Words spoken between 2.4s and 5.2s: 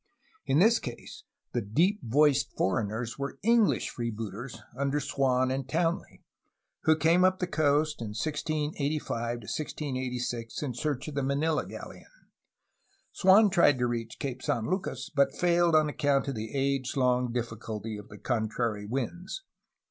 foreigners were English free booters under